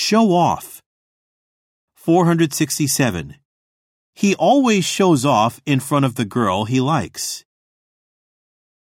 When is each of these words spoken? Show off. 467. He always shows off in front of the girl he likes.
Show 0.00 0.32
off. 0.32 0.80
467. 1.94 3.36
He 4.14 4.34
always 4.34 4.82
shows 4.82 5.26
off 5.26 5.60
in 5.66 5.78
front 5.78 6.06
of 6.06 6.14
the 6.14 6.24
girl 6.24 6.64
he 6.64 6.80
likes. 6.80 7.44